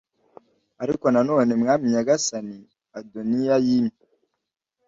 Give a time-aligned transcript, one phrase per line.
[0.83, 2.57] ariko none mwami nyagasani
[2.99, 3.99] adoniya yimye